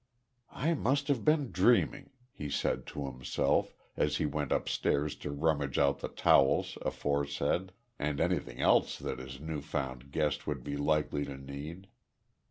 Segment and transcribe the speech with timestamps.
[0.55, 5.77] "I must have been dreaming," he said to himself, as he went upstairs to rummage
[5.77, 11.23] out the towels aforesaid, and anything else that his new found guest would be likely
[11.25, 11.85] to need.